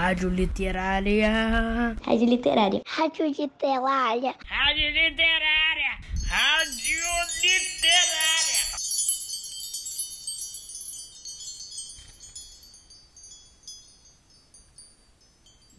Rádio 0.00 0.30
Literária. 0.30 1.94
Rádio 2.02 2.26
Literária. 2.26 2.82
Rádio 2.86 3.26
Literária. 3.26 4.34
Rádio 4.46 4.88
Literária. 4.88 5.98
Rádio 6.26 7.02
Literária. 7.42 8.64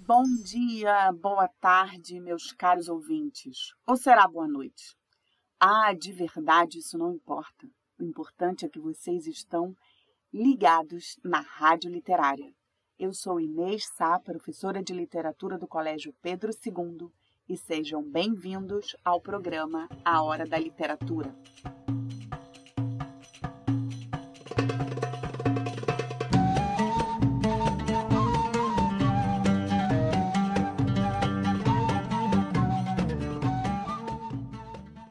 Bom 0.05 0.23
dia, 0.43 1.11
boa 1.13 1.47
tarde, 1.59 2.19
meus 2.19 2.51
caros 2.51 2.89
ouvintes. 2.89 3.73
Ou 3.87 3.97
será 3.97 4.27
boa 4.27 4.47
noite? 4.47 4.95
Ah, 5.59 5.93
de 5.93 6.13
verdade, 6.13 6.77
isso 6.77 6.95
não 6.95 7.11
importa. 7.11 7.67
O 7.99 8.03
importante 8.03 8.67
é 8.67 8.69
que 8.69 8.79
vocês 8.79 9.25
estão 9.25 9.75
ligados 10.31 11.17
na 11.23 11.39
Rádio 11.39 11.89
Literária. 11.89 12.53
Eu 13.03 13.15
sou 13.15 13.39
Inês 13.39 13.87
Sá, 13.87 14.19
professora 14.19 14.83
de 14.83 14.93
literatura 14.93 15.57
do 15.57 15.67
Colégio 15.67 16.13
Pedro 16.21 16.51
II, 16.51 17.09
e 17.49 17.57
sejam 17.57 18.03
bem-vindos 18.03 18.95
ao 19.03 19.19
programa 19.19 19.89
A 20.05 20.21
Hora 20.21 20.45
da 20.45 20.55
Literatura. 20.59 21.35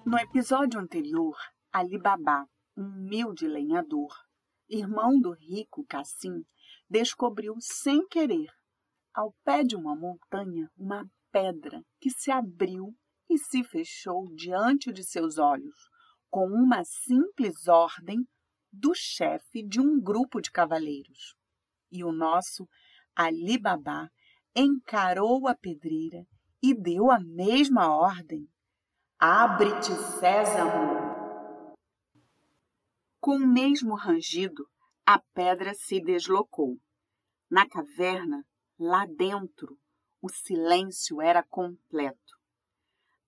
No 0.07 0.17
episódio 0.17 0.79
anterior, 0.79 1.37
Ali 1.73 1.98
Babá, 1.98 2.47
um 2.77 2.84
humilde 2.84 3.48
lenhador, 3.48 4.15
irmão 4.69 5.20
do 5.20 5.33
rico 5.33 5.84
Cassim, 5.89 6.45
descobriu 6.91 7.55
sem 7.61 8.05
querer, 8.09 8.51
ao 9.15 9.33
pé 9.45 9.62
de 9.62 9.77
uma 9.77 9.95
montanha, 9.95 10.69
uma 10.77 11.09
pedra 11.31 11.83
que 12.01 12.11
se 12.11 12.33
abriu 12.33 12.92
e 13.28 13.39
se 13.39 13.62
fechou 13.62 14.34
diante 14.34 14.92
de 14.92 15.05
seus 15.05 15.39
olhos, 15.39 15.89
com 16.29 16.47
uma 16.47 16.83
simples 16.84 17.69
ordem 17.69 18.27
do 18.73 18.92
chefe 18.95 19.62
de 19.62 19.81
um 19.81 20.01
grupo 20.01 20.41
de 20.41 20.51
cavaleiros. 20.51 21.34
E 21.91 22.05
o 22.05 22.12
nosso 22.12 22.69
Ali 23.14 23.59
Babá 23.59 24.09
encarou 24.55 25.47
a 25.47 25.55
pedreira 25.55 26.25
e 26.62 26.75
deu 26.75 27.11
a 27.11 27.20
mesma 27.20 27.89
ordem. 27.89 28.48
Abre-te, 29.19 29.92
Sésamo! 30.19 31.11
Com 33.20 33.36
o 33.36 33.47
mesmo 33.47 33.95
rangido, 33.95 34.64
a 35.05 35.19
pedra 35.34 35.75
se 35.75 36.01
deslocou. 36.01 36.79
Na 37.51 37.69
caverna, 37.69 38.47
lá 38.79 39.05
dentro, 39.06 39.77
o 40.23 40.29
silêncio 40.29 41.20
era 41.20 41.43
completo. 41.43 42.39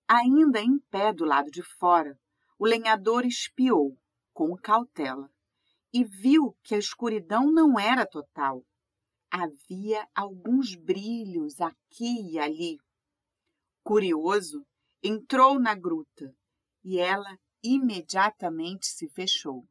Ainda 0.07 0.61
em 0.61 0.79
pé 0.79 1.11
do 1.11 1.25
lado 1.25 1.51
de 1.51 1.61
fora, 1.61 2.17
o 2.57 2.65
lenhador 2.65 3.25
espiou, 3.25 3.99
com 4.31 4.55
cautela, 4.55 5.29
e 5.91 6.05
viu 6.05 6.55
que 6.63 6.73
a 6.73 6.77
escuridão 6.77 7.51
não 7.51 7.77
era 7.77 8.05
total. 8.05 8.65
Havia 9.29 10.07
alguns 10.15 10.73
brilhos 10.73 11.59
aqui 11.59 12.31
e 12.31 12.39
ali. 12.39 12.77
Curioso, 13.83 14.65
entrou 15.03 15.59
na 15.59 15.75
gruta 15.75 16.33
e 16.81 16.97
ela 16.97 17.37
imediatamente 17.61 18.87
se 18.87 19.09
fechou. 19.09 19.67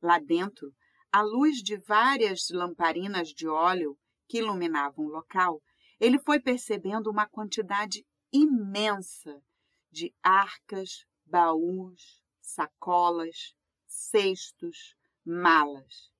Lá 0.00 0.20
dentro, 0.20 0.72
à 1.12 1.22
luz 1.22 1.58
de 1.62 1.76
várias 1.76 2.48
lamparinas 2.50 3.28
de 3.28 3.48
óleo 3.48 3.98
que 4.28 4.38
iluminavam 4.38 5.06
o 5.06 5.08
local, 5.08 5.60
ele 5.98 6.18
foi 6.18 6.40
percebendo 6.40 7.10
uma 7.10 7.26
quantidade 7.26 8.06
imensa 8.32 9.42
de 9.90 10.14
arcas, 10.22 11.04
baús, 11.26 12.22
sacolas, 12.40 13.54
cestos, 13.86 14.94
malas. 15.24 16.10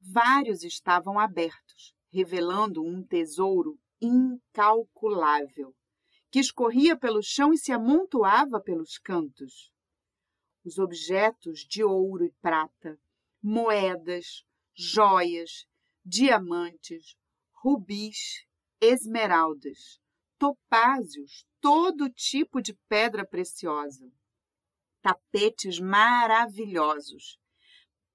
Vários 0.00 0.62
estavam 0.62 1.18
abertos, 1.18 1.94
revelando 2.12 2.84
um 2.84 3.02
tesouro 3.02 3.78
incalculável, 4.00 5.74
que 6.30 6.38
escorria 6.38 6.96
pelo 6.96 7.22
chão 7.22 7.52
e 7.52 7.58
se 7.58 7.72
amontoava 7.72 8.60
pelos 8.60 8.98
cantos. 8.98 9.72
Os 10.64 10.78
objetos 10.78 11.60
de 11.60 11.82
ouro 11.82 12.24
e 12.24 12.32
prata, 12.40 12.98
moedas, 13.46 14.42
joias, 14.74 15.66
diamantes, 16.02 17.14
rubis, 17.52 18.46
esmeraldas, 18.80 20.00
topázios, 20.38 21.44
todo 21.60 22.08
tipo 22.08 22.62
de 22.62 22.72
pedra 22.88 23.22
preciosa, 23.26 24.10
tapetes 25.02 25.78
maravilhosos, 25.78 27.38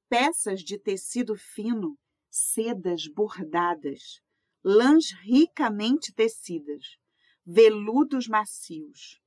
peças 0.09 0.62
de 0.63 0.79
tecido 0.79 1.35
fino, 1.35 1.95
sedas 2.31 3.07
bordadas, 3.07 4.22
lãs 4.63 5.12
ricamente 5.22 6.12
tecidas, 6.12 6.97
veludos 7.45 8.28
macios 8.28 9.22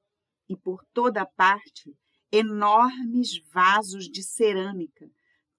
e 0.48 0.56
por 0.56 0.84
toda 0.92 1.24
parte 1.24 1.96
enormes 2.32 3.38
vasos 3.52 4.08
de 4.08 4.24
cerâmica 4.24 5.08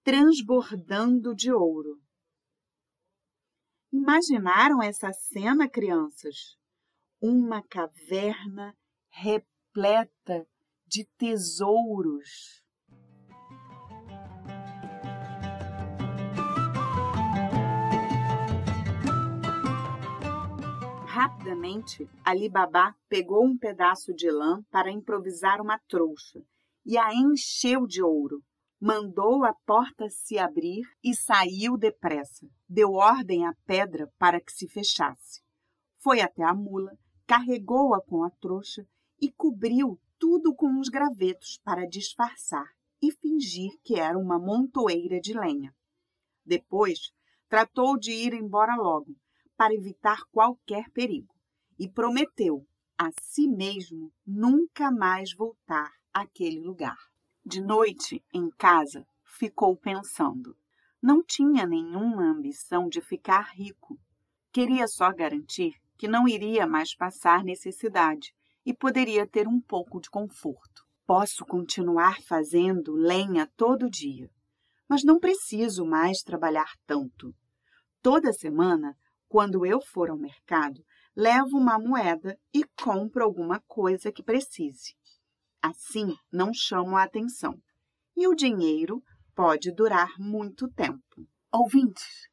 transbordando 0.04 1.34
de 1.34 1.50
ouro. 1.50 1.98
Imaginaram 3.90 4.82
essa 4.82 5.10
cena, 5.12 5.66
crianças? 5.66 6.58
Uma 7.22 7.62
caverna 7.62 8.76
repleta 9.10 10.46
de 10.86 11.06
tesouros. 11.16 12.62
Rapidamente, 21.06 22.06
Ali 22.22 22.50
Babá 22.50 22.94
pegou 23.08 23.42
um 23.42 23.56
pedaço 23.56 24.12
de 24.12 24.30
lã 24.30 24.62
para 24.70 24.90
improvisar 24.90 25.62
uma 25.62 25.78
trouxa 25.88 26.44
e 26.84 26.98
a 26.98 27.14
encheu 27.14 27.86
de 27.86 28.02
ouro. 28.02 28.42
Mandou 28.86 29.46
a 29.46 29.54
porta 29.64 30.10
se 30.10 30.36
abrir 30.38 30.82
e 31.02 31.14
saiu 31.14 31.78
depressa. 31.78 32.46
Deu 32.68 32.92
ordem 32.92 33.46
à 33.46 33.54
pedra 33.64 34.12
para 34.18 34.38
que 34.38 34.52
se 34.52 34.68
fechasse. 34.68 35.40
Foi 36.02 36.20
até 36.20 36.42
a 36.42 36.52
mula, 36.52 36.92
carregou-a 37.26 38.02
com 38.02 38.22
a 38.22 38.28
trouxa 38.28 38.86
e 39.18 39.32
cobriu 39.32 39.98
tudo 40.18 40.54
com 40.54 40.66
uns 40.66 40.90
gravetos 40.90 41.58
para 41.64 41.88
disfarçar 41.88 42.66
e 43.00 43.10
fingir 43.10 43.70
que 43.82 43.98
era 43.98 44.18
uma 44.18 44.38
montoeira 44.38 45.18
de 45.18 45.32
lenha. 45.32 45.74
Depois, 46.44 47.10
tratou 47.48 47.98
de 47.98 48.12
ir 48.12 48.34
embora 48.34 48.76
logo, 48.76 49.16
para 49.56 49.72
evitar 49.72 50.26
qualquer 50.30 50.90
perigo, 50.90 51.34
e 51.78 51.88
prometeu 51.88 52.66
a 52.98 53.08
si 53.18 53.48
mesmo 53.48 54.12
nunca 54.26 54.90
mais 54.90 55.32
voltar 55.32 55.90
àquele 56.12 56.60
lugar. 56.60 57.13
De 57.46 57.60
noite, 57.60 58.24
em 58.32 58.48
casa, 58.48 59.06
ficou 59.38 59.76
pensando. 59.76 60.56
Não 61.02 61.22
tinha 61.22 61.66
nenhuma 61.66 62.22
ambição 62.22 62.88
de 62.88 63.02
ficar 63.02 63.52
rico. 63.54 63.98
Queria 64.50 64.88
só 64.88 65.12
garantir 65.12 65.74
que 65.98 66.08
não 66.08 66.26
iria 66.26 66.66
mais 66.66 66.96
passar 66.96 67.44
necessidade 67.44 68.34
e 68.64 68.72
poderia 68.72 69.26
ter 69.26 69.46
um 69.46 69.60
pouco 69.60 70.00
de 70.00 70.08
conforto. 70.08 70.86
Posso 71.06 71.44
continuar 71.44 72.22
fazendo 72.22 72.94
lenha 72.94 73.46
todo 73.58 73.90
dia, 73.90 74.30
mas 74.88 75.04
não 75.04 75.20
preciso 75.20 75.84
mais 75.84 76.22
trabalhar 76.22 76.72
tanto. 76.86 77.34
Toda 78.00 78.32
semana, 78.32 78.96
quando 79.28 79.66
eu 79.66 79.82
for 79.82 80.08
ao 80.08 80.16
mercado, 80.16 80.82
levo 81.14 81.58
uma 81.58 81.78
moeda 81.78 82.38
e 82.54 82.64
compro 82.82 83.22
alguma 83.22 83.60
coisa 83.66 84.10
que 84.10 84.22
precise. 84.22 84.96
Assim, 85.64 86.14
não 86.30 86.52
chamo 86.52 86.94
a 86.94 87.04
atenção. 87.04 87.58
E 88.14 88.28
o 88.28 88.34
dinheiro 88.34 89.02
pode 89.34 89.72
durar 89.72 90.10
muito 90.18 90.68
tempo. 90.68 91.26
Ouvintes, 91.50 92.28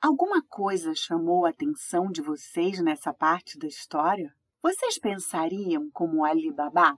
alguma 0.00 0.40
coisa 0.40 0.94
chamou 0.94 1.44
a 1.44 1.48
atenção 1.50 2.08
de 2.08 2.22
vocês 2.22 2.80
nessa 2.80 3.12
parte 3.12 3.58
da 3.58 3.66
história? 3.66 4.32
Vocês 4.62 5.00
pensariam 5.00 5.90
como 5.90 6.24
Ali 6.24 6.52
Babá? 6.52 6.96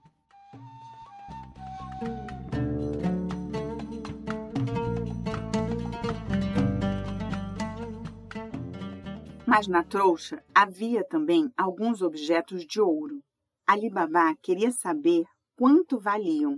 Mas 9.43 9.67
na 9.67 9.83
trouxa 9.83 10.45
havia 10.53 11.03
também 11.03 11.51
alguns 11.57 12.03
objetos 12.03 12.63
de 12.63 12.79
ouro. 12.79 13.23
Ali 13.65 13.89
Babá 13.89 14.35
queria 14.43 14.69
saber 14.69 15.25
quanto 15.59 15.99
valiam 15.99 16.57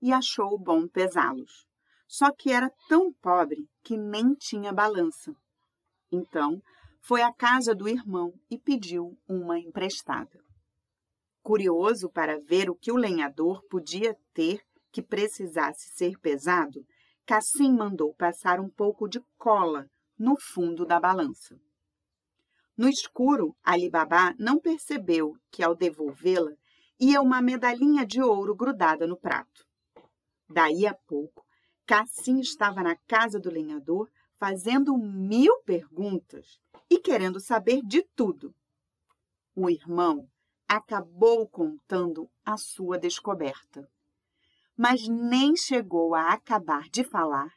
e 0.00 0.10
achou 0.10 0.58
bom 0.58 0.88
pesá-los. 0.88 1.66
Só 2.06 2.32
que 2.32 2.50
era 2.50 2.72
tão 2.88 3.12
pobre 3.12 3.68
que 3.82 3.94
nem 3.94 4.32
tinha 4.32 4.72
balança. 4.72 5.36
Então, 6.10 6.62
foi 7.02 7.20
à 7.20 7.30
casa 7.30 7.74
do 7.74 7.86
irmão 7.86 8.32
e 8.50 8.56
pediu 8.58 9.18
uma 9.28 9.58
emprestada. 9.58 10.42
Curioso 11.42 12.08
para 12.08 12.40
ver 12.40 12.70
o 12.70 12.74
que 12.74 12.90
o 12.90 12.96
lenhador 12.96 13.62
podia 13.68 14.16
ter 14.32 14.62
que 14.90 15.02
precisasse 15.02 15.90
ser 15.90 16.18
pesado, 16.18 16.86
Cassim 17.26 17.74
mandou 17.74 18.14
passar 18.14 18.60
um 18.60 18.70
pouco 18.70 19.06
de 19.06 19.20
cola 19.36 19.90
no 20.18 20.40
fundo 20.40 20.86
da 20.86 20.98
balança. 20.98 21.60
No 22.74 22.88
escuro, 22.88 23.54
Ali 23.62 23.90
Babá 23.90 24.34
não 24.38 24.58
percebeu 24.58 25.34
que, 25.50 25.62
ao 25.62 25.74
devolvê-la, 25.74 26.52
ia 26.98 27.20
uma 27.20 27.40
medalhinha 27.40 28.04
de 28.04 28.22
ouro 28.22 28.54
grudada 28.54 29.06
no 29.06 29.16
prato. 29.16 29.66
Daí 30.48 30.86
a 30.86 30.94
pouco, 30.94 31.44
Cassim 31.86 32.40
estava 32.40 32.82
na 32.82 32.96
casa 33.06 33.38
do 33.38 33.50
lenhador 33.50 34.10
fazendo 34.36 34.96
mil 34.96 35.62
perguntas 35.62 36.60
e 36.88 36.98
querendo 36.98 37.40
saber 37.40 37.82
de 37.82 38.02
tudo. 38.14 38.54
O 39.54 39.68
irmão 39.68 40.28
acabou 40.68 41.48
contando 41.48 42.30
a 42.44 42.56
sua 42.56 42.98
descoberta. 42.98 43.88
Mas 44.76 45.08
nem 45.08 45.56
chegou 45.56 46.14
a 46.14 46.32
acabar 46.32 46.88
de 46.88 47.02
falar 47.02 47.52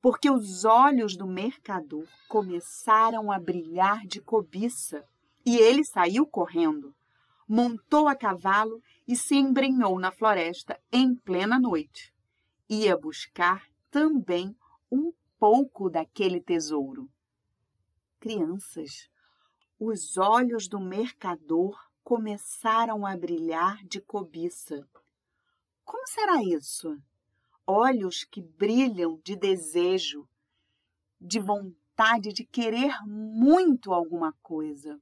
porque 0.00 0.30
os 0.30 0.64
olhos 0.64 1.16
do 1.16 1.26
mercador 1.26 2.06
começaram 2.28 3.32
a 3.32 3.40
brilhar 3.40 4.06
de 4.06 4.20
cobiça 4.20 5.04
e 5.44 5.56
ele 5.56 5.84
saiu 5.84 6.26
correndo, 6.26 6.94
montou 7.48 8.08
a 8.08 8.14
cavalo 8.14 8.82
e 9.06 9.14
se 9.14 9.36
embrenhou 9.36 9.98
na 9.98 10.10
floresta 10.10 10.80
em 10.92 11.14
plena 11.14 11.58
noite. 11.58 12.12
Ia 12.68 12.96
buscar 12.96 13.66
também 13.90 14.56
um 14.90 15.12
pouco 15.38 15.88
daquele 15.88 16.40
tesouro. 16.40 17.08
Crianças, 18.18 19.08
os 19.78 20.16
olhos 20.16 20.68
do 20.68 20.80
mercador 20.80 21.78
começaram 22.02 23.06
a 23.06 23.16
brilhar 23.16 23.84
de 23.84 24.00
cobiça. 24.00 24.88
Como 25.84 26.06
será 26.06 26.42
isso? 26.42 26.98
olhos 27.66 28.22
que 28.22 28.40
brilham 28.40 29.20
de 29.24 29.34
desejo, 29.34 30.28
de 31.20 31.40
vontade 31.40 32.32
de 32.32 32.44
querer 32.44 32.94
muito 33.04 33.92
alguma 33.92 34.32
coisa. 34.34 35.00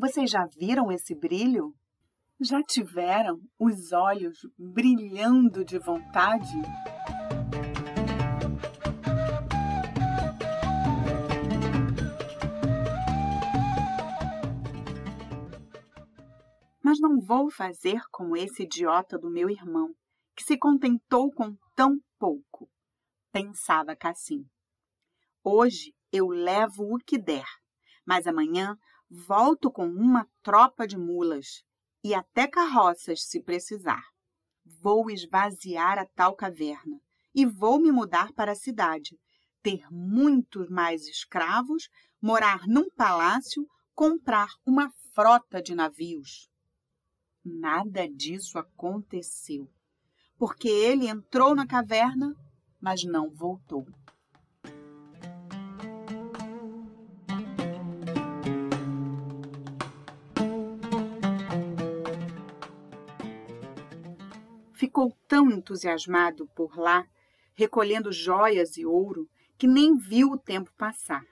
Vocês 0.00 0.30
já 0.30 0.46
viram 0.46 0.90
esse 0.90 1.14
brilho? 1.14 1.74
Já 2.40 2.62
tiveram 2.62 3.38
os 3.58 3.92
olhos 3.92 4.38
brilhando 4.58 5.62
de 5.62 5.78
vontade? 5.78 6.56
Mas 16.82 16.98
não 16.98 17.20
vou 17.20 17.50
fazer 17.50 18.00
como 18.10 18.34
esse 18.34 18.62
idiota 18.62 19.18
do 19.18 19.30
meu 19.30 19.50
irmão, 19.50 19.94
que 20.34 20.42
se 20.42 20.56
contentou 20.56 21.30
com 21.30 21.54
tão 21.74 21.98
pouco, 22.18 22.70
pensava 23.30 23.94
Cassim. 23.94 24.46
Hoje 25.44 25.92
eu 26.10 26.28
levo 26.28 26.84
o 26.84 26.96
que 26.96 27.18
der, 27.18 27.44
mas 28.06 28.26
amanhã 28.26 28.78
volto 29.10 29.70
com 29.70 29.86
uma 29.86 30.26
tropa 30.42 30.86
de 30.86 30.96
mulas 30.96 31.62
e 32.04 32.14
até 32.14 32.46
carroças 32.46 33.24
se 33.24 33.42
precisar. 33.42 34.02
Vou 34.64 35.10
esvaziar 35.10 35.98
a 35.98 36.06
tal 36.06 36.36
caverna 36.36 37.00
e 37.34 37.44
vou 37.44 37.80
me 37.80 37.90
mudar 37.90 38.32
para 38.32 38.52
a 38.52 38.56
cidade, 38.56 39.18
ter 39.62 39.84
muitos 39.90 40.68
mais 40.68 41.06
escravos, 41.06 41.88
morar 42.22 42.66
num 42.66 42.88
palácio, 42.90 43.66
comprar 43.94 44.48
uma 44.64 44.90
frota 45.14 45.60
de 45.60 45.74
navios. 45.74 46.48
Nada 47.44 48.08
disso 48.08 48.58
aconteceu 48.58 49.68
porque 50.40 50.68
ele 50.68 51.06
entrou 51.06 51.54
na 51.54 51.66
caverna, 51.66 52.34
mas 52.80 53.04
não 53.04 53.28
voltou. 53.28 53.86
Ficou 64.90 65.16
tão 65.28 65.48
entusiasmado 65.52 66.48
por 66.48 66.76
lá, 66.76 67.06
recolhendo 67.54 68.10
joias 68.10 68.76
e 68.76 68.84
ouro, 68.84 69.30
que 69.56 69.68
nem 69.68 69.96
viu 69.96 70.32
o 70.32 70.36
tempo 70.36 70.72
passar. 70.76 71.24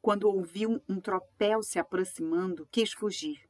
Quando 0.00 0.28
ouviu 0.28 0.80
um 0.88 1.00
tropel 1.00 1.64
se 1.64 1.80
aproximando, 1.80 2.64
quis 2.70 2.92
fugir 2.92 3.40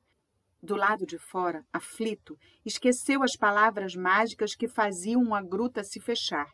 do 0.62 0.74
lado 0.74 1.04
de 1.04 1.18
fora, 1.18 1.62
aflito, 1.70 2.34
esqueceu 2.64 3.22
as 3.22 3.36
palavras 3.36 3.94
mágicas 3.94 4.54
que 4.54 4.66
faziam 4.66 5.34
a 5.34 5.42
gruta 5.42 5.84
se 5.84 6.00
fechar. 6.00 6.50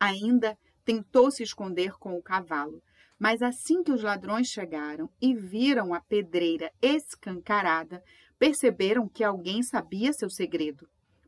Ainda 0.00 0.58
tentou 0.84 1.30
se 1.30 1.44
esconder 1.44 1.92
com 2.00 2.18
o 2.18 2.22
cavalo, 2.22 2.82
mas 3.16 3.42
assim 3.42 3.84
que 3.84 3.92
os 3.92 4.02
ladrões 4.02 4.48
chegaram 4.48 5.08
e 5.22 5.36
viram 5.36 5.94
a 5.94 6.00
pedreira 6.00 6.68
escancarada, 6.82 8.02
perceberam 8.40 9.08
que 9.08 9.22
alguém 9.22 9.62
sabia 9.62 10.12
seu 10.12 10.28
segredo. 10.28 10.84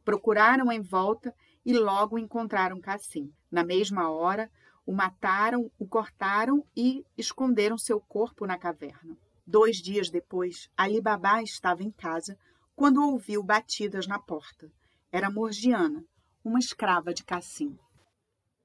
Procuraram 0.08 0.72
em 0.72 0.80
volta 0.80 1.34
e 1.62 1.74
logo 1.74 2.18
encontraram 2.18 2.80
Cassim. 2.80 3.30
Na 3.50 3.62
mesma 3.62 4.10
hora, 4.10 4.50
o 4.86 4.90
mataram, 4.90 5.70
o 5.78 5.86
cortaram 5.86 6.64
e 6.74 7.04
esconderam 7.14 7.76
seu 7.76 8.00
corpo 8.00 8.46
na 8.46 8.56
caverna. 8.56 9.18
Dois 9.46 9.76
dias 9.76 10.08
depois, 10.08 10.70
Ali 10.74 10.98
Babá 10.98 11.42
estava 11.42 11.82
em 11.82 11.90
casa 11.90 12.38
quando 12.74 13.04
ouviu 13.04 13.42
batidas 13.42 14.06
na 14.06 14.18
porta. 14.18 14.72
Era 15.12 15.30
Morgiana, 15.30 16.02
uma 16.42 16.58
escrava 16.58 17.12
de 17.12 17.22
Cassim. 17.22 17.78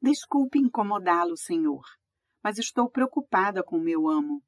Desculpe 0.02 0.58
incomodá-lo, 0.58 1.36
senhor, 1.36 1.84
mas 2.42 2.58
estou 2.58 2.90
preocupada 2.90 3.62
com 3.62 3.78
meu 3.78 4.08
amo. 4.08 4.42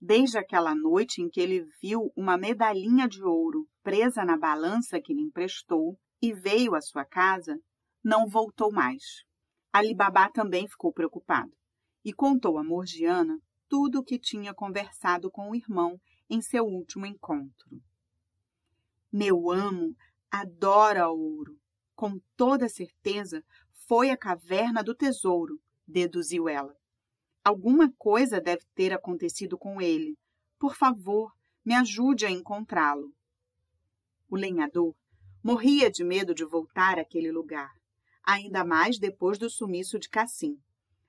Desde 0.00 0.38
aquela 0.38 0.74
noite 0.74 1.20
em 1.20 1.28
que 1.28 1.38
ele 1.38 1.68
viu 1.82 2.10
uma 2.16 2.38
medalhinha 2.38 3.06
de 3.06 3.22
ouro 3.22 3.68
presa 3.82 4.24
na 4.24 4.38
balança 4.38 4.98
que 5.02 5.12
lhe 5.12 5.20
emprestou 5.20 5.98
e 6.20 6.32
veio 6.32 6.74
à 6.74 6.80
sua 6.80 7.04
casa, 7.04 7.58
não 8.02 8.28
voltou 8.28 8.72
mais. 8.72 9.24
Ali 9.72 9.94
Babá 9.94 10.28
também 10.28 10.66
ficou 10.68 10.92
preocupado 10.92 11.52
e 12.04 12.12
contou 12.12 12.58
a 12.58 12.64
Morgiana 12.64 13.38
tudo 13.68 14.00
o 14.00 14.04
que 14.04 14.18
tinha 14.18 14.52
conversado 14.52 15.30
com 15.30 15.50
o 15.50 15.54
irmão 15.54 16.00
em 16.28 16.42
seu 16.42 16.64
último 16.64 17.06
encontro. 17.06 17.80
Meu 19.12 19.50
amo 19.50 19.94
adora 20.30 21.08
ouro. 21.08 21.58
Com 21.94 22.18
toda 22.36 22.68
certeza 22.68 23.44
foi 23.86 24.10
a 24.10 24.16
caverna 24.16 24.82
do 24.82 24.94
tesouro, 24.94 25.60
deduziu 25.86 26.48
ela. 26.48 26.74
Alguma 27.44 27.92
coisa 27.98 28.40
deve 28.40 28.64
ter 28.74 28.92
acontecido 28.92 29.58
com 29.58 29.80
ele. 29.80 30.16
Por 30.58 30.76
favor, 30.76 31.32
me 31.64 31.74
ajude 31.74 32.26
a 32.26 32.30
encontrá-lo. 32.30 33.12
O 34.28 34.36
lenhador 34.36 34.94
morria 35.42 35.90
de 35.90 36.04
medo 36.04 36.34
de 36.34 36.44
voltar 36.44 36.98
àquele 36.98 37.30
lugar, 37.30 37.70
ainda 38.22 38.64
mais 38.64 38.98
depois 38.98 39.38
do 39.38 39.48
sumiço 39.48 39.98
de 39.98 40.08
Cassim. 40.08 40.56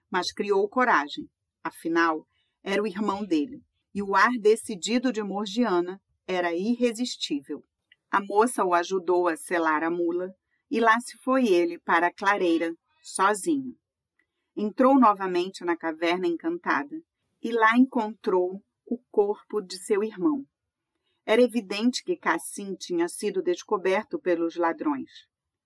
Mas 0.09 0.31
criou 0.31 0.67
coragem. 0.67 1.29
Afinal, 1.63 2.25
era 2.63 2.81
o 2.81 2.87
irmão 2.87 3.25
dele, 3.25 3.61
e 3.93 4.01
o 4.01 4.15
ar 4.15 4.31
decidido 4.39 5.11
de 5.11 5.21
Morgiana 5.21 6.01
era 6.27 6.55
irresistível. 6.55 7.63
A 8.09 8.19
moça 8.21 8.63
o 8.63 8.73
ajudou 8.73 9.27
a 9.27 9.35
selar 9.35 9.83
a 9.83 9.89
mula, 9.89 10.33
e 10.69 10.79
lá 10.79 10.99
se 10.99 11.17
foi 11.17 11.47
ele 11.47 11.79
para 11.79 12.07
a 12.07 12.13
clareira, 12.13 12.73
sozinho. 13.01 13.75
Entrou 14.55 14.99
novamente 14.99 15.63
na 15.63 15.77
caverna 15.77 16.27
encantada, 16.27 17.01
e 17.41 17.51
lá 17.51 17.77
encontrou 17.77 18.61
o 18.85 18.97
corpo 19.09 19.61
de 19.61 19.77
seu 19.77 20.03
irmão. 20.03 20.45
Era 21.25 21.41
evidente 21.41 22.03
que 22.03 22.17
Cassim 22.17 22.75
tinha 22.75 23.07
sido 23.07 23.41
descoberto 23.41 24.19
pelos 24.19 24.55
ladrões. 24.55 25.09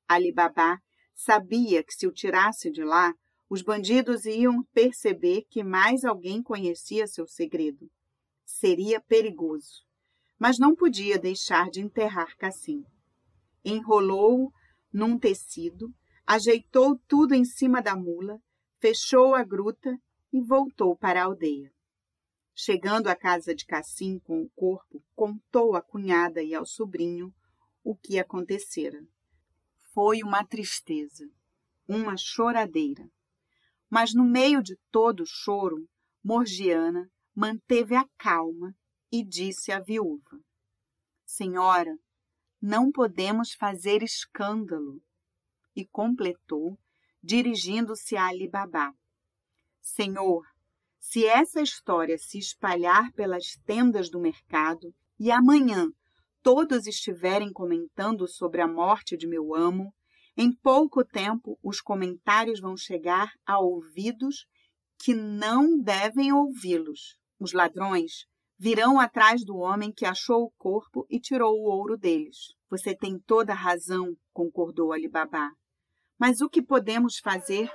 Ali 0.07 0.31
Babá 0.31 0.79
sabia 1.13 1.83
que 1.83 1.93
se 1.93 2.05
o 2.05 2.11
tirasse 2.11 2.69
de 2.69 2.83
lá, 2.83 3.13
os 3.49 3.61
bandidos 3.61 4.25
iam 4.25 4.63
perceber 4.73 5.43
que 5.49 5.63
mais 5.63 6.03
alguém 6.03 6.41
conhecia 6.41 7.07
seu 7.07 7.27
segredo. 7.27 7.89
Seria 8.45 8.99
perigoso, 9.01 9.83
mas 10.37 10.59
não 10.59 10.75
podia 10.75 11.17
deixar 11.17 11.69
de 11.69 11.81
enterrar 11.81 12.35
Cassim. 12.37 12.83
Enrolou-o 13.63 14.51
num 14.91 15.17
tecido, 15.17 15.93
ajeitou 16.25 16.99
tudo 17.07 17.33
em 17.33 17.45
cima 17.45 17.81
da 17.81 17.95
mula, 17.95 18.39
fechou 18.79 19.33
a 19.35 19.43
gruta 19.43 19.97
e 20.31 20.41
voltou 20.41 20.97
para 20.97 21.21
a 21.21 21.25
aldeia. 21.25 21.74
Chegando 22.57 23.07
à 23.07 23.15
casa 23.17 23.53
de 23.53 23.65
Cassim 23.65 24.17
com 24.19 24.41
o 24.41 24.49
corpo, 24.51 25.03
contou 25.13 25.75
à 25.75 25.81
cunhada 25.81 26.41
e 26.41 26.55
ao 26.55 26.65
sobrinho 26.65 27.35
o 27.83 27.93
que 27.93 28.17
acontecera. 28.17 29.05
Foi 29.93 30.23
uma 30.23 30.45
tristeza, 30.45 31.29
uma 31.85 32.15
choradeira. 32.15 33.11
Mas 33.89 34.13
no 34.13 34.23
meio 34.23 34.63
de 34.63 34.77
todo 34.89 35.23
o 35.23 35.25
choro, 35.25 35.85
Morgiana 36.23 37.11
manteve 37.35 37.93
a 37.93 38.07
calma 38.17 38.73
e 39.11 39.21
disse 39.21 39.73
à 39.73 39.81
viúva: 39.81 40.39
Senhora, 41.25 41.99
não 42.61 42.89
podemos 42.89 43.53
fazer 43.53 44.01
escândalo. 44.01 45.01
E 45.75 45.85
completou, 45.85 46.79
dirigindo-se 47.21 48.15
a 48.15 48.27
Ali 48.27 48.47
Babá: 48.47 48.93
Senhor, 49.81 50.54
se 51.07 51.23
essa 51.23 51.61
história 51.61 52.17
se 52.17 52.39
espalhar 52.39 53.13
pelas 53.13 53.55
tendas 53.63 54.09
do 54.09 54.19
mercado 54.19 54.91
e 55.19 55.29
amanhã 55.31 55.87
todos 56.41 56.87
estiverem 56.87 57.53
comentando 57.53 58.27
sobre 58.27 58.59
a 58.59 58.67
morte 58.67 59.15
de 59.15 59.27
meu 59.27 59.53
amo, 59.53 59.93
em 60.35 60.51
pouco 60.51 61.05
tempo 61.05 61.59
os 61.61 61.79
comentários 61.79 62.59
vão 62.59 62.75
chegar 62.75 63.31
a 63.45 63.59
ouvidos 63.59 64.47
que 64.97 65.13
não 65.13 65.79
devem 65.79 66.33
ouvi-los. 66.33 67.19
Os 67.39 67.53
ladrões 67.53 68.25
virão 68.57 68.99
atrás 68.99 69.45
do 69.45 69.57
homem 69.57 69.93
que 69.93 70.05
achou 70.05 70.45
o 70.45 70.51
corpo 70.57 71.05
e 71.07 71.19
tirou 71.19 71.53
o 71.53 71.69
ouro 71.69 71.95
deles. 71.95 72.55
Você 72.67 72.95
tem 72.95 73.19
toda 73.19 73.53
a 73.53 73.55
razão, 73.55 74.15
concordou 74.33 74.91
Alibabá. 74.91 75.51
Mas 76.19 76.41
o 76.41 76.49
que 76.49 76.63
podemos 76.63 77.19
fazer? 77.19 77.69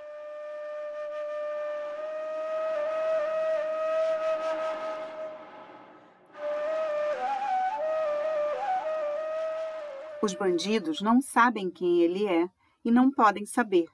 Os 10.23 10.35
bandidos 10.35 11.01
não 11.01 11.23
sabem 11.23 11.71
quem 11.71 12.03
ele 12.03 12.27
é 12.27 12.47
e 12.85 12.91
não 12.91 13.11
podem 13.11 13.47
saber. 13.47 13.89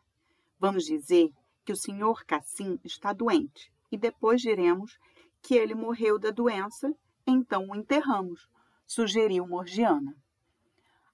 Vamos 0.59 0.85
dizer 0.85 1.30
que 1.64 1.73
o 1.73 1.76
senhor 1.76 2.25
Cassim 2.25 2.80
está 2.83 3.12
doente 3.12 3.73
e 3.92 3.97
depois 3.97 4.40
diremos 4.40 4.99
que 5.40 5.54
ele 5.54 5.73
morreu 5.73 6.18
da 6.18 6.33
doença, 6.33 6.92
então 7.25 7.68
o 7.68 7.76
enterramos, 7.76 8.49
sugeriu 8.85 9.47
Morgiana. 9.47 10.16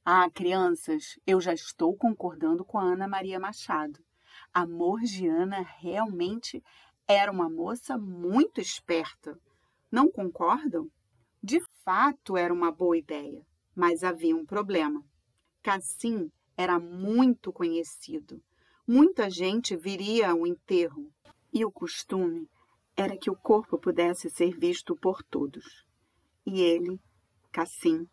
Ah, 0.02 0.30
crianças, 0.30 1.18
eu 1.26 1.42
já 1.42 1.52
estou 1.52 1.94
concordando 1.94 2.64
com 2.64 2.78
a 2.78 2.84
Ana 2.84 3.06
Maria 3.06 3.38
Machado. 3.38 4.02
A 4.52 4.66
Morgiana 4.66 5.60
realmente 5.78 6.64
era 7.06 7.30
uma 7.30 7.50
moça 7.50 7.98
muito 7.98 8.62
esperta. 8.62 9.38
Não 9.90 10.10
concordam? 10.10 10.90
De 11.42 11.60
fato, 11.84 12.34
era 12.34 12.52
uma 12.52 12.72
boa 12.72 12.96
ideia, 12.96 13.44
mas 13.74 14.04
havia 14.04 14.36
um 14.36 14.44
problema. 14.44 15.02
Cassim 15.62 16.30
era 16.56 16.78
muito 16.78 17.52
conhecido. 17.52 18.42
Muita 18.86 19.30
gente 19.30 19.76
viria 19.76 20.30
ao 20.30 20.46
enterro 20.46 21.10
e 21.52 21.64
o 21.64 21.70
costume 21.70 22.48
era 22.96 23.16
que 23.16 23.30
o 23.30 23.36
corpo 23.36 23.78
pudesse 23.78 24.28
ser 24.28 24.56
visto 24.56 24.96
por 24.96 25.22
todos. 25.22 25.84
E 26.44 26.60
ele, 26.60 27.00
Cassim, 27.50 28.06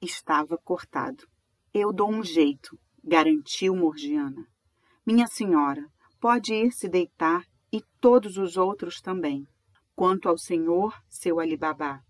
estava 0.00 0.56
cortado. 0.56 1.26
Eu 1.72 1.92
dou 1.92 2.10
um 2.10 2.22
jeito, 2.22 2.78
garantiu 3.02 3.74
Morgiana. 3.74 4.46
Minha 5.04 5.26
senhora, 5.26 5.84
pode 6.20 6.54
ir 6.54 6.72
se 6.72 6.88
deitar 6.88 7.44
e 7.72 7.82
todos 8.00 8.38
os 8.38 8.56
outros 8.56 9.00
também. 9.00 9.46
Quanto 9.94 10.28
ao 10.28 10.38
senhor, 10.38 10.94
seu 11.08 11.38
Alibabá, 11.40 12.00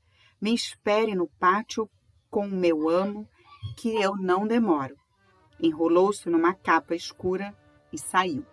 me 0.40 0.54
espere 0.54 1.14
no 1.14 1.28
pátio 1.38 1.88
com 2.34 2.48
o 2.48 2.50
meu 2.50 2.88
amo, 2.88 3.28
que 3.76 3.94
eu 3.94 4.16
não 4.16 4.44
demoro. 4.44 4.96
Enrolou-se 5.60 6.28
numa 6.28 6.52
capa 6.52 6.92
escura 6.92 7.56
e 7.92 7.96
saiu. 7.96 8.44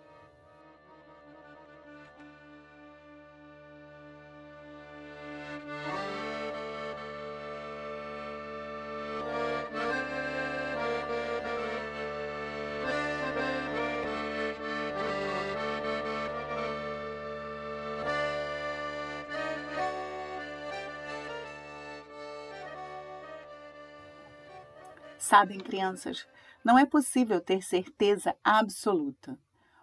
Sabem, 25.32 25.58
crianças, 25.58 26.28
não 26.62 26.78
é 26.78 26.84
possível 26.84 27.40
ter 27.40 27.62
certeza 27.62 28.36
absoluta, 28.44 29.40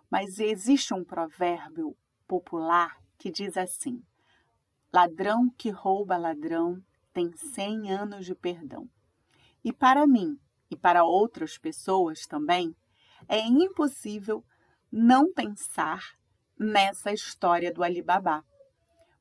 mas 0.07 0.37
existe 0.37 0.93
um 0.93 1.03
provérbio 1.03 1.97
popular 2.27 2.95
que 3.17 3.31
diz 3.31 3.57
assim: 3.57 3.99
ladrão 4.93 5.49
que 5.57 5.71
rouba 5.71 6.17
ladrão 6.17 6.79
tem 7.11 7.35
cem 7.35 7.91
anos 7.91 8.27
de 8.27 8.35
perdão. 8.35 8.87
E 9.63 9.73
para 9.73 10.05
mim, 10.05 10.39
e 10.69 10.75
para 10.75 11.03
outras 11.03 11.57
pessoas 11.57 12.27
também, 12.27 12.75
é 13.27 13.39
impossível 13.39 14.45
não 14.91 15.33
pensar 15.33 16.13
nessa 16.59 17.11
história 17.11 17.73
do 17.73 17.81
Alibabá, 17.81 18.43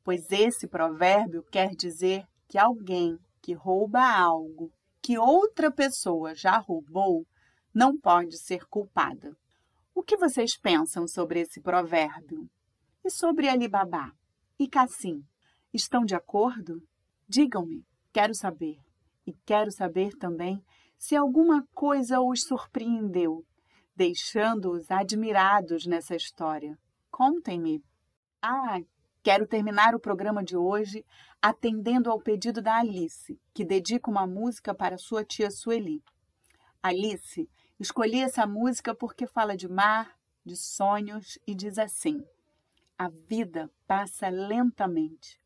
pois 0.04 0.30
esse 0.30 0.68
provérbio 0.68 1.42
quer 1.44 1.74
dizer 1.74 2.28
que 2.46 2.58
alguém 2.58 3.18
que 3.40 3.54
rouba 3.54 4.02
algo 4.02 4.70
que 5.08 5.16
outra 5.16 5.72
pessoa 5.72 6.34
já 6.34 6.58
roubou 6.58 7.26
não 7.72 7.98
pode 7.98 8.36
ser 8.36 8.66
culpada. 8.66 9.34
O 9.94 10.02
que 10.02 10.18
vocês 10.18 10.54
pensam 10.58 11.08
sobre 11.08 11.40
esse 11.40 11.62
provérbio? 11.62 12.46
E 13.02 13.10
sobre 13.10 13.48
Alibabá 13.48 14.12
e 14.58 14.68
Cassim? 14.68 15.24
Estão 15.72 16.04
de 16.04 16.14
acordo? 16.14 16.82
Digam-me, 17.26 17.86
quero 18.12 18.34
saber. 18.34 18.76
E 19.26 19.32
quero 19.46 19.72
saber 19.72 20.10
também 20.18 20.62
se 20.98 21.16
alguma 21.16 21.66
coisa 21.74 22.20
os 22.20 22.42
surpreendeu, 22.42 23.42
deixando-os 23.96 24.90
admirados 24.90 25.86
nessa 25.86 26.16
história. 26.16 26.78
Contem-me. 27.10 27.82
Ah, 28.42 28.78
Quero 29.28 29.46
terminar 29.46 29.94
o 29.94 30.00
programa 30.00 30.42
de 30.42 30.56
hoje 30.56 31.04
atendendo 31.42 32.10
ao 32.10 32.18
pedido 32.18 32.62
da 32.62 32.78
Alice, 32.78 33.38
que 33.52 33.62
dedica 33.62 34.10
uma 34.10 34.26
música 34.26 34.74
para 34.74 34.96
sua 34.96 35.22
tia 35.22 35.50
Sueli. 35.50 36.02
Alice, 36.82 37.46
escolhi 37.78 38.22
essa 38.22 38.46
música 38.46 38.94
porque 38.94 39.26
fala 39.26 39.54
de 39.54 39.68
mar, 39.68 40.18
de 40.46 40.56
sonhos 40.56 41.38
e 41.46 41.54
diz 41.54 41.76
assim: 41.78 42.24
A 42.96 43.10
vida 43.10 43.70
passa 43.86 44.30
lentamente 44.30 45.38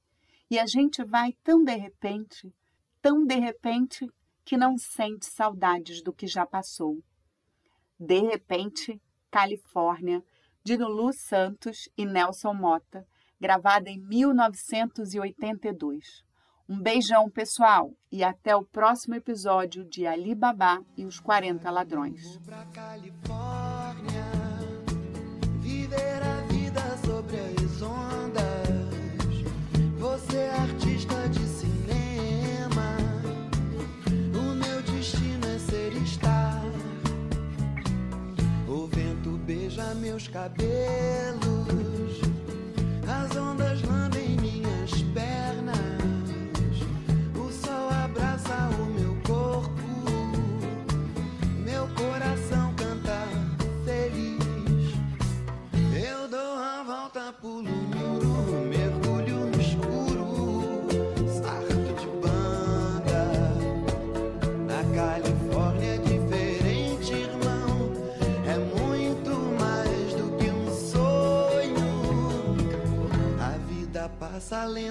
e 0.48 0.60
a 0.60 0.66
gente 0.68 1.02
vai 1.02 1.32
tão 1.42 1.64
de 1.64 1.74
repente, 1.74 2.54
tão 3.00 3.26
de 3.26 3.34
repente 3.34 4.08
que 4.44 4.56
não 4.56 4.78
sente 4.78 5.26
saudades 5.26 6.04
do 6.04 6.12
que 6.12 6.28
já 6.28 6.46
passou. 6.46 7.02
De 7.98 8.20
repente, 8.20 9.02
Califórnia, 9.28 10.22
de 10.62 10.76
Lulu 10.76 11.12
Santos 11.12 11.88
e 11.98 12.06
Nelson 12.06 12.54
Mota, 12.54 13.04
gravada 13.42 13.90
em 13.90 13.98
1982. 13.98 16.22
Um 16.68 16.80
beijão, 16.80 17.28
pessoal, 17.28 17.90
e 18.10 18.22
até 18.22 18.54
o 18.54 18.64
próximo 18.64 19.16
episódio 19.16 19.84
de 19.84 20.06
Ali 20.06 20.32
Babá 20.32 20.80
e 20.96 21.04
os 21.04 21.18
40 21.18 21.68
Ladrões. 21.68 22.38
meus 40.12 40.28
cabelos. 40.28 42.01
As 43.32 43.38
ondas 43.38 43.80
lambem 43.84 44.36
minhas 44.42 44.92
pernas. 45.14 45.61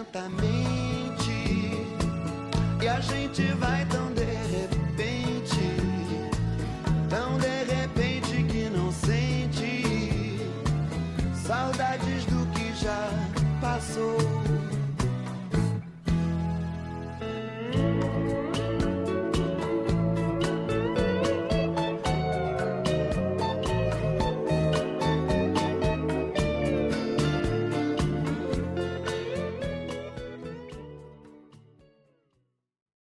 Lentamente 0.01 1.31
e 2.81 2.87
a 2.87 2.99
gente 2.99 3.43
vai 3.53 3.85